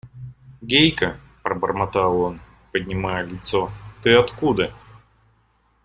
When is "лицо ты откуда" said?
3.23-4.73